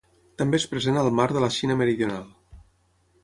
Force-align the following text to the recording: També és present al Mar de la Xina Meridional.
També 0.41 0.59
és 0.61 0.63
present 0.71 0.97
al 1.01 1.09
Mar 1.19 1.27
de 1.37 1.43
la 1.45 1.51
Xina 1.57 1.77
Meridional. 1.83 2.25